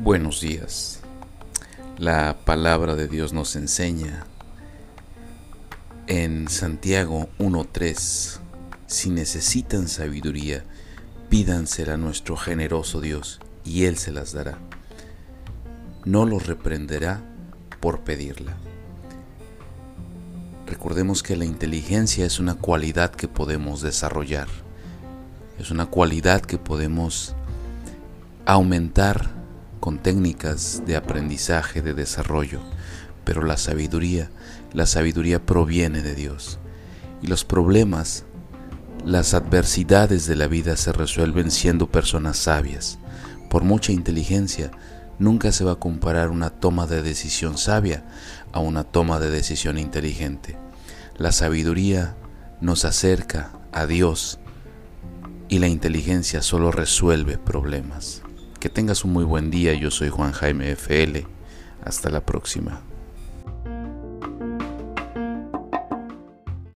Buenos 0.00 0.40
días. 0.40 1.00
La 1.98 2.36
palabra 2.44 2.94
de 2.94 3.08
Dios 3.08 3.32
nos 3.32 3.56
enseña 3.56 4.26
en 6.06 6.46
Santiago 6.48 7.28
1.3, 7.40 8.38
si 8.86 9.10
necesitan 9.10 9.88
sabiduría, 9.88 10.62
pídansela 11.28 11.94
a 11.94 11.96
nuestro 11.96 12.36
generoso 12.36 13.00
Dios 13.00 13.40
y 13.64 13.86
Él 13.86 13.98
se 13.98 14.12
las 14.12 14.32
dará. 14.32 14.58
No 16.04 16.26
los 16.26 16.46
reprenderá 16.46 17.20
por 17.80 18.02
pedirla. 18.02 18.56
Recordemos 20.68 21.24
que 21.24 21.36
la 21.36 21.44
inteligencia 21.44 22.24
es 22.24 22.38
una 22.38 22.54
cualidad 22.54 23.10
que 23.10 23.26
podemos 23.26 23.82
desarrollar, 23.82 24.46
es 25.58 25.72
una 25.72 25.86
cualidad 25.86 26.40
que 26.40 26.56
podemos 26.56 27.34
aumentar 28.46 29.37
con 29.88 29.96
técnicas 29.96 30.82
de 30.84 30.96
aprendizaje, 30.96 31.80
de 31.80 31.94
desarrollo, 31.94 32.60
pero 33.24 33.42
la 33.42 33.56
sabiduría, 33.56 34.30
la 34.74 34.84
sabiduría 34.84 35.46
proviene 35.46 36.02
de 36.02 36.14
Dios. 36.14 36.58
Y 37.22 37.26
los 37.26 37.46
problemas, 37.46 38.26
las 39.06 39.32
adversidades 39.32 40.26
de 40.26 40.36
la 40.36 40.46
vida 40.46 40.76
se 40.76 40.92
resuelven 40.92 41.50
siendo 41.50 41.90
personas 41.90 42.36
sabias. 42.36 42.98
Por 43.48 43.64
mucha 43.64 43.90
inteligencia, 43.90 44.72
nunca 45.18 45.52
se 45.52 45.64
va 45.64 45.72
a 45.72 45.80
comparar 45.80 46.28
una 46.28 46.50
toma 46.50 46.86
de 46.86 47.00
decisión 47.00 47.56
sabia 47.56 48.04
a 48.52 48.60
una 48.60 48.84
toma 48.84 49.18
de 49.18 49.30
decisión 49.30 49.78
inteligente. 49.78 50.58
La 51.16 51.32
sabiduría 51.32 52.14
nos 52.60 52.84
acerca 52.84 53.52
a 53.72 53.86
Dios 53.86 54.38
y 55.48 55.60
la 55.60 55.68
inteligencia 55.68 56.42
solo 56.42 56.72
resuelve 56.72 57.38
problemas. 57.38 58.20
Que 58.60 58.68
tengas 58.68 59.04
un 59.04 59.12
muy 59.12 59.22
buen 59.22 59.52
día, 59.52 59.72
yo 59.74 59.92
soy 59.92 60.08
Juan 60.08 60.32
Jaime 60.32 60.72
FL. 60.72 61.26
Hasta 61.84 62.10
la 62.10 62.26
próxima. 62.26 62.80